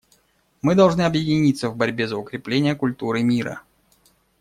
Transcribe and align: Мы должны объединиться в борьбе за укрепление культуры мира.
Мы 0.63 0.73
должны 0.73 1.01
объединиться 1.03 1.69
в 1.69 1.77
борьбе 1.77 2.07
за 2.07 2.17
укрепление 2.17 2.73
культуры 2.75 3.21
мира. 3.21 3.61